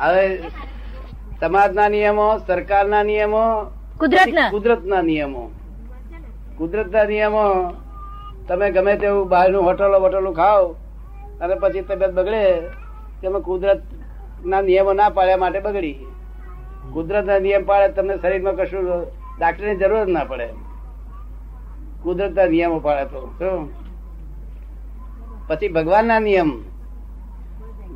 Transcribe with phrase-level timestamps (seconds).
[0.00, 0.42] હવે
[1.40, 4.50] સમાજના નિયમો સરકારના નિયમો કુદરતના.
[4.50, 5.50] કુદરતના નિયમો.
[6.58, 7.74] કુદરતના નિયમો
[8.48, 10.76] તમે ગમે તેવું બહારનું હોટલો વોટલો ખાઓ
[11.40, 12.42] અને પછી તબિયત બગડે
[13.20, 13.82] તેમાં કુદરત
[14.44, 16.06] ના નિયમો ના પાડ્યા માટે બગડી.
[16.92, 19.06] કુદરત ના નિયમ પાડે તમને શરીરમાં કશું
[19.38, 20.48] ડાક્ટરની જરૂર ના પડે.
[22.02, 23.70] કુદરત ના નિયમો પાડે તો શું?
[25.48, 26.64] પછી ભગવાનના નિયમ.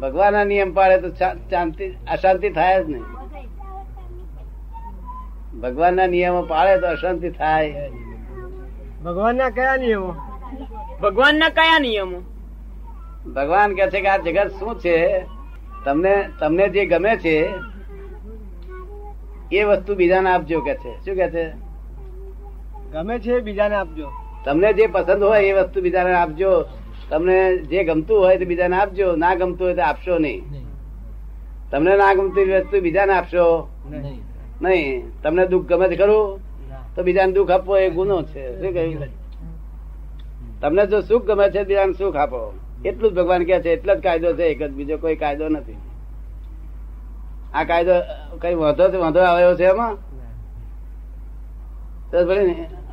[0.01, 3.02] ભગવાનના નિયમ પાડે તો શાંતિ અશાંતિ થાય જ નહીં.
[5.61, 7.91] ભગવાનના નિયમો પાડે તો અશાંતિ થાય
[9.05, 10.15] ભગવાનના કયા નિયમો?
[11.03, 12.20] ભગવાનના કયા નિયમો?
[13.33, 15.27] ભગવાન કે છે કે આ જગત શું છે?
[15.84, 17.48] તમને તમને જે ગમે છે
[19.53, 20.92] એ વસ્તુ બીજાને આપજો કે છે.
[21.05, 21.51] શું કે છે?
[22.92, 24.11] ગમે છે બીજાને આપજો.
[24.45, 26.65] તમને જે પસંદ હોય એ વસ્તુ બીજાને આપજો.
[27.11, 30.43] તમને જે ગમતું હોય તો બીજાને આપજો ના ગમતું હોય તો આપશો નહીં.
[31.71, 33.69] તમને ના ગમતી વસ્તુ બીજાને આપશો.
[34.62, 35.23] નહીં.
[35.23, 36.41] તમને દુઃખ ગમે છે ખરું?
[36.97, 38.62] તો બીજાને દુઃખ આપવો એ ગુનો છે.
[38.62, 39.06] શું કહ્યું?
[40.61, 42.53] તમને જો સુખ ગમે છે બીજાને સુખ આપો.
[42.84, 45.77] એટલું જ ભગવાન કહે છે એટલો જ કાયદો છે એક જ બીજો કોઈ કાયદો નથી.
[47.55, 47.93] આ કાયદો
[48.43, 49.97] કઈ વાંધો છે વાંધો આવ્યો છે એમાં?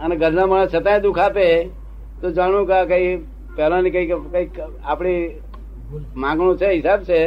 [0.03, 1.69] અને ઘરના માણસ છતાંય દુઃખ આપે
[2.21, 3.17] તો જાણું કે કઈ
[3.55, 4.47] પહેલાની કઈ કઈ
[4.85, 5.21] આપણી
[6.23, 7.19] માંગણું છે હિસાબ છે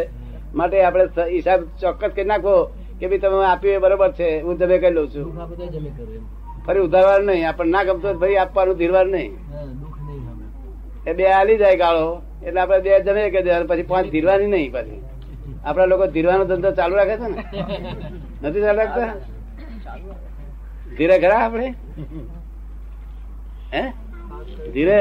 [0.55, 2.55] માટે આપણે હિસાબ ચોક્કસ કરી નાખો
[2.99, 5.27] કે ભાઈ તમે આપ્યું એ બરોબર છે હું જમે કરી લઉં છું.
[6.67, 9.33] ફરી ઉધારવાનું નહીં આપણને ના ગમતો ભાઈ ફરી આપવાનું ધીરવાનું નહીં.
[11.09, 12.07] એ બે હાલી જાય ગાળો
[12.47, 13.41] એટલે આપણે બે જમે કે
[13.71, 15.01] પછી પાંચ ધીરવાની નહીં પછી.
[15.67, 17.39] આપડા લોકો ધીરવાનો ધંધો ચાલુ રાખે છે ને?
[18.43, 19.13] નથી ચાલુ રાખતા?
[20.97, 21.69] ધીરે ખરા આપણે?
[23.75, 23.83] હે?
[24.75, 25.01] ધીરે.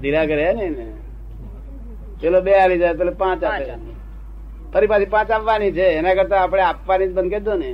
[0.00, 0.86] ધીરા કરે ને.
[2.20, 3.64] પેલો બે આવી જાય પેલો પાંચ આપે.
[4.72, 5.86] ફરી પાછી પાંચ આપવાની છે.
[5.98, 7.70] એના કરતા આપણે આપવાની જ બંધ કરી દો ને.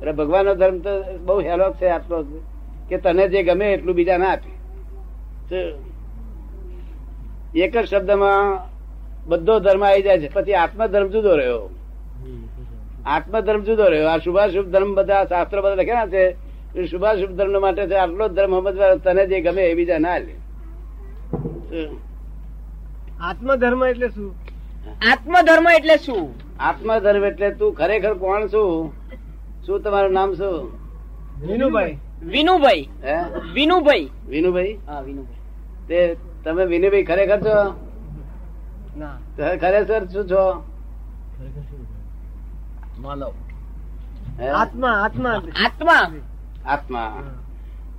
[0.00, 2.22] એટલે ભગવાનનો ધર્મ તો બહુ હેલો છે આટલો
[2.88, 4.50] કે તને જે ગમે એટલું બીજા ના આપે
[7.54, 8.58] એક જ શબ્દમાં
[9.26, 10.28] બધો ધર્મ આવી જાય છે.
[10.34, 11.70] પછી આત્મધર્મ જુદો રહ્યો.
[13.06, 14.08] આત્મધર્મ જુદો રહ્યો.
[14.08, 16.45] આ શુભાશુભ ધર્મ બધા શાસ્ત્રો બધા લખ્યા છે.
[16.76, 20.18] એ શુભાશુભ ધર્મ માટે છે આટલો જ ધર્મ સમજવાનો તને જે ગમે એ બીજા ના
[20.18, 20.34] લે.
[23.20, 24.34] આત્મધર્મ એટલે શું?
[25.10, 26.34] આત્મધર્મ એટલે શું?
[26.60, 28.92] આત્મધર્મ એટલે તું ખરેખર કોણ છું?
[29.66, 30.70] શું તમારું નામ શું?
[31.46, 31.98] વિનુભાઈ.
[32.22, 32.88] વિનુભાઈ.
[33.04, 33.16] હે?
[33.54, 34.08] વિનુભાઈ.
[34.28, 34.78] વિનુભાઈ?
[34.86, 35.36] હા વિનુભાઈ.
[35.88, 37.86] તે તમે વિનુભાઈ ખરેખર છો?
[38.98, 39.18] ના.
[39.36, 40.64] ખરેખર શું છો?
[42.98, 43.32] માનવ
[44.54, 44.90] આત્મા.
[44.90, 45.42] આત્મા.
[45.64, 46.10] આત્મા.
[46.66, 47.10] આત્મા.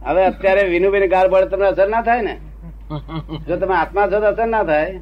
[0.07, 2.35] હવે અત્યારે વિનુબેન ગાળ પડે તમને અસર ના થાય ને?
[3.47, 5.00] જો તમે આત્મા છો તો અસર ના થાય.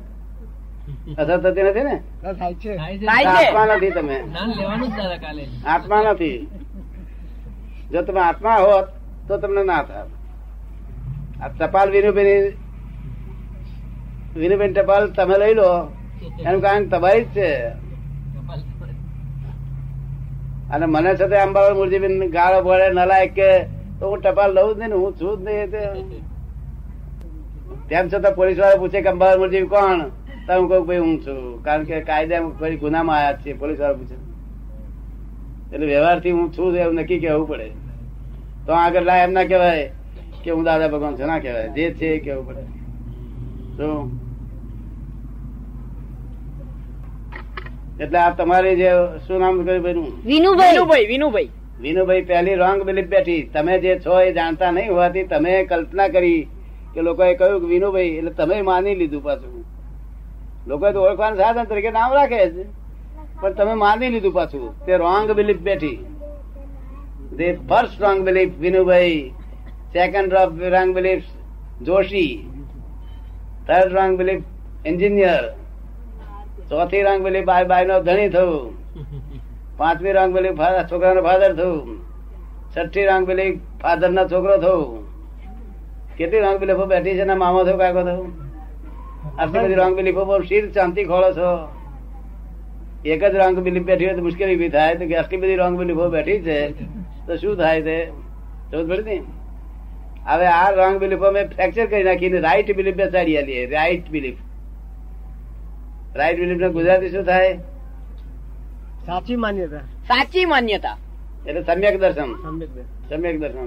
[1.18, 1.96] અસર થતી નથી ને?
[2.26, 4.18] આત્મા નથી તમે.
[5.66, 6.38] આત્મા નથી.
[7.92, 8.88] જો તમે આત્મા હોત
[9.28, 10.06] તો તમને ના થાય.
[11.42, 12.30] આ ટપાલ વિનુબેન
[14.36, 15.70] વિનુબેન ટપાલ તમે લઈ લો.
[16.46, 17.50] એનું કારણ તમારી જ છે.
[20.74, 23.50] અને મને છતાં અંબાલાલ મુરજીબેન ગાળો પડે નલાયક કે,
[24.00, 25.68] તો હું ટપાલ લઉં જ નહીં હું છું જ નહીં
[27.90, 30.00] તેમ છતાં પોલીસવાળા પૂછે કે અંબાલાલ મુરજી કોણ?
[30.48, 31.40] તો હું કહું ભાઈ હું છું.
[31.66, 34.18] કારણ કે કાયદા ફરી ગુનામાં આયા છે પોલીસવાળા પૂછે.
[35.74, 37.68] એટલે વ્યવહારથી હું છું એવું નક્કી કહેવું પડે.
[38.66, 39.88] તો આગળ લાય એમ ના કહેવાય
[40.44, 41.70] કે હું દાદા ભગવાન છું, ના કહેવાય.
[41.76, 42.64] જે છે એ કહેવું પડે.
[43.78, 43.88] તો
[48.04, 48.90] એટલે આ તમારે જે
[49.26, 50.72] શું નામ કહ્યું વિનુભાઈ.
[50.72, 51.50] વિનુભાઈ વિનુભાઈ.
[51.86, 53.44] વિનુભાઈ પહેલી રોંગ બિલીફ બેઠી.
[53.54, 56.42] તમે જે છો એ જાણતા નહીં હોવાથી તમે કલ્પના કરી
[56.94, 59.64] કે લોકોએ કહ્યું કે વિનુભાઈ એટલે તમે માની લીધું પાછું.
[60.72, 62.66] લોકોએ તો ઓળખવાનું સાધન તરીકે નામ રાખે છે
[63.42, 64.68] પણ તમે માની લીધું પાછું.
[64.86, 66.00] તે રોંગ બિલીફ બેઠી.
[67.38, 69.22] the first wrong belief Vinubhai.
[69.94, 70.32] Second
[70.76, 71.28] wrong belief
[71.88, 72.34] Joshi.
[73.68, 74.44] Third wrong belief
[74.90, 75.42] engineer
[76.70, 78.74] ચોથી રંગ belief બાય બાય નો ધણી થયું.
[79.78, 82.00] પાંચમી રંગ ફા- છોકરાનો ફાધર થયું.
[82.78, 83.52] છઠ્ઠી રંગ belief
[83.82, 85.06] ફાધર ના છોકરો થયું.
[86.18, 88.34] કેટલી રંગ belief બેઠી છે ને મામો થયો, કાકો થયું?
[89.40, 91.70] આટલી બધી રંગ belief પર શીર શાંતિ ખોળો છો.
[93.06, 94.96] એક જ રંગ belief બેઠી હોય તો મુશ્કેલી બી થાય.
[94.96, 96.70] તો આટલી બધી રંગ belief બેઠી છે,
[97.28, 98.12] તો શું થાય તે
[98.72, 99.24] સમજ પડી ને.
[100.26, 104.36] હવે આ રંગ બિલીફો મેં ફ્રેક્ચર કરી નાખીને રાઈટ બિલીફ બેસાડી આલીએ રાઈટ બિલીફ
[106.16, 107.56] રાઈટ બિલીફ ને ગુજરાતી શું થાય?
[109.08, 109.84] સાચી માન્યતા.
[110.10, 110.96] સાચી માન્યતા.
[111.46, 112.32] એટલે સમ્યક દર્શન.
[113.10, 113.66] સમ્યક દર્શન?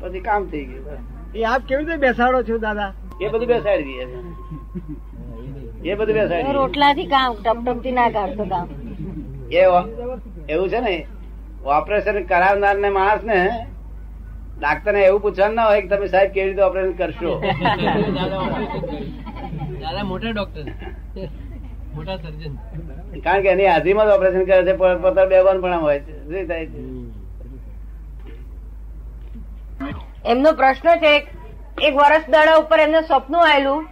[0.00, 1.00] પછી કામ થઈ ગયું.
[1.34, 2.90] એ આપ કેવી રીતે બેસાડો છો દાદા?
[3.20, 4.04] એ બધું બેસાડી દઈએ
[5.92, 8.66] એ બધું બેસાડી રોટલા થી કામ ટપ ટપથી ના કાઢતો કામ.
[9.52, 9.60] એ
[10.54, 10.94] એવું છે ને
[11.78, 13.38] ઓપરેશન કરાવનાર ને માણસ ને
[14.58, 17.32] ડાક્ટર ને એવું પૂછવાનું ના હોય કે તમે સાહેબ કેવી રીતે ઓપરેશન કરશો.
[19.56, 20.64] દાદા મોટા ડોક્ટર
[21.94, 22.54] મોટા સર્જન
[23.24, 24.74] કારણ કે એની હાજરીમાં જ ઓપરેશન કરે છે
[25.04, 26.14] પોતા બે પણ હોય છે.
[26.24, 26.80] શું થાય છે?
[30.24, 31.12] એમનો પ્રશ્ન છે
[31.86, 33.86] એક વર્ષ દાડા ઉપર એમને સ્વપ્ન આવેલું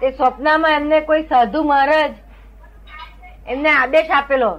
[0.00, 2.12] તે સ્વપ્નમાં એમને કોઈ સાધુ મહારાજ
[3.48, 4.52] એમને આદેશ આપેલો.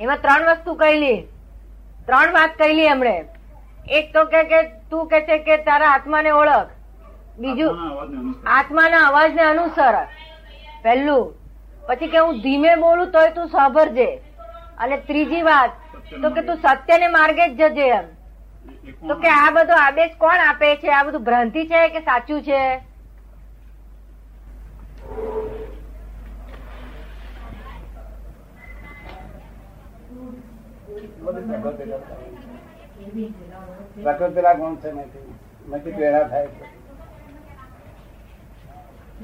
[0.00, 1.20] એમાં ત્રણ વસ્તુ કહેલી.
[2.06, 3.16] ત્રણ વાત કહેલી એમણે.
[3.88, 4.60] એક તો કે કે
[4.90, 6.73] તું કે છે કે તારા આત્માને ઓળખ.
[7.38, 7.72] બીજું?
[8.56, 9.96] આત્માના અવાજને અનુસર
[10.82, 11.24] પહેલું.
[11.86, 14.08] પછી કે હું ધીમે બોલું તોય તું સાંભળજે.
[14.78, 15.70] અને ત્રીજી વાત
[16.22, 18.06] તો કે તું સત્યને માર્ગે જ જજે એમ.
[19.08, 20.90] તો કે આ બધો આદેશ કોણ આપે છે?
[20.92, 22.62] આ બધું ભ્રાંતિ છે કે સાચું છે?
[34.04, 34.90] પ્રકૃતિના ગુણ છે?
[34.92, 35.34] નથી
[35.68, 36.83] નથી પેડા થાય છે.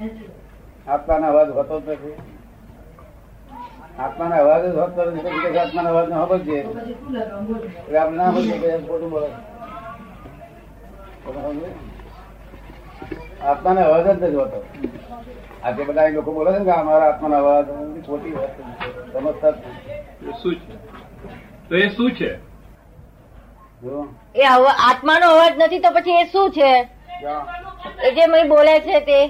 [0.00, 2.16] આત્માનો અવાજ હોતો જ નથી.
[3.98, 9.10] આત્માનો અવાજ જ હોતો નથી આત્માનો અવાજ ન જ એટલે આપણે ના સમજીએ કે ખોટું
[9.10, 9.28] બોલો.
[13.44, 14.58] આત્માનો અવાજ જ નથી હોતો.
[15.64, 17.66] આજે બધા એ લોકો બોલે છે ને કે અમારા આત્માનો અવાજ
[18.06, 18.62] ખોટી વાત છે.
[19.12, 19.52] સમજતા
[20.42, 20.72] શું છે?
[21.68, 22.30] તો એ શું છે.
[24.34, 24.44] એ
[24.88, 26.72] આત્માનો અવાજ નથી તો પછી એ શું છે.
[28.00, 29.28] જે મય બોલે છે તે.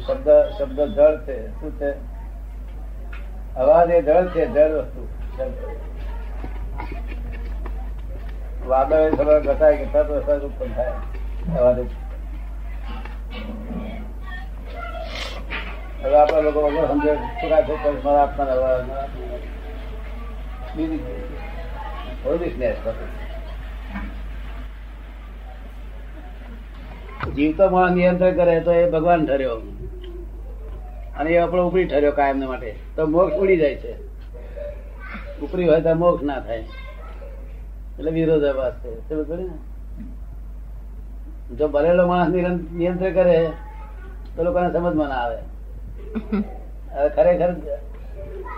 [0.00, 0.28] શબ્દ
[0.58, 1.50] શબ્દ જળ છે.
[1.50, 1.90] શું છે?
[3.54, 5.08] અવાજ એ જળ છે, જળ વસ્તુ.
[8.68, 10.92] વાદળ એ સવાર ઘટાય કે તરત ઉત્પન્ન થાય.
[11.58, 11.78] અવાજ
[16.02, 19.08] હવે આપણા લોકો વગર સમજે છોકરા છોકરા મારા
[22.22, 22.76] કોઈ બિઝનેસ
[27.34, 29.60] જીવતો માણસ નિયંત્રણ કરે, તો એ ભગવાન ઠર્યો.
[31.16, 32.74] અને એ આપણો ઉપરી ઠર્યો કાયમ માટે.
[32.96, 33.96] તો મોક્ષ ઉડી જાય છે.
[35.40, 36.58] ઉપરી હોય તો મોક્ષ ના થાય.
[37.98, 39.00] એટલે વિરોધાભાસ છે.
[41.56, 42.34] જો ભરેલો માણસ
[42.72, 43.50] નિયંત્રણ કરે,
[44.36, 45.59] તો લોકોને સમજમાં ના આવે.
[46.14, 47.54] હવે ખરેખર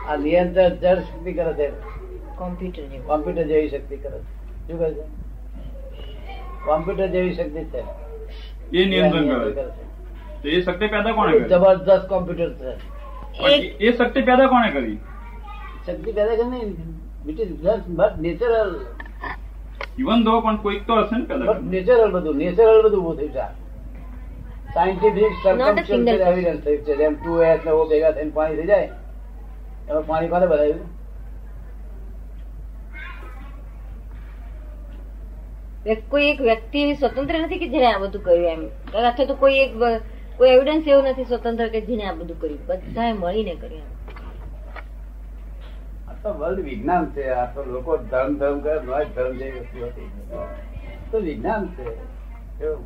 [0.09, 1.71] આ નિયંત્રણ જળ શક્તિ કરે છે.
[2.37, 2.99] કોમ્પ્યુટર જેવી.
[2.99, 4.69] કોમ્પ્યુટર જેવી શક્તિ કરે છે.
[4.69, 5.03] શું કહે છે?
[6.65, 7.83] કોમ્પ્યુટર જેવી શક્તિ છે.
[8.77, 10.43] એ નિયંત્રણ કરે કરે છે.
[10.43, 11.49] તો એ શક્તિ પેદા કોણે કરી?
[11.49, 12.71] જબરદસ્ત કોમ્પ્યુટર છે.
[13.49, 14.97] એ એ શક્તિ પેદા કોણે કરી?
[15.87, 16.77] શક્તિ પેદા કરી નહીં.
[17.29, 18.87] It is just but natural
[19.99, 21.59] even though પણ કોઈક તો હશે ને પેદા.
[21.63, 23.62] નેચરલ બધું નેચરલ બધું ઉભું થયું છે
[24.75, 25.33] સાયન્ટિફિક.
[26.23, 28.89] એવિડન્સ થયું છે જેમ ટુ એસ ને ઓ ભેગા થઈને પાણી થઈ જાય
[29.89, 30.89] એમાં પાણી કોને ભરાયું
[36.11, 39.59] કોઈ એક વ્યક્તિ એવી સ્વતંત્ર નથી કે જેને આ બધું કર્યું એમ અથવા તો કોઈ
[39.59, 39.73] એક
[40.39, 43.91] કોઈ એવિડન્સ એવું નથી સ્વતંત્ર કે જેને આ બધું કર્યું બધાએ મળીને કર્યું એમ.
[46.09, 48.77] આ તો વર્લ્ડ વિજ્ઞાન છે આ તો લોકો ધર્મ ધર્મ કરે
[49.15, 50.09] ધર્મ જેવી વસ્તુ હતી
[51.11, 51.85] તો વિજ્ઞાન છે
[52.59, 52.85] કેવું?